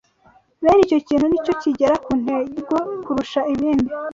bene 0.63 0.79
icyo 0.85 0.97
kintu 1.07 1.25
ni 1.27 1.39
cyo 1.45 1.53
kigera 1.61 1.95
ku 2.05 2.11
ntego 2.21 2.75
kurusha 3.03 3.39
ibindi 3.53 3.89